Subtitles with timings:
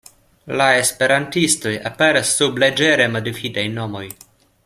[0.59, 4.05] La esperantistoj aperas sub leĝere modifitaj nomoj.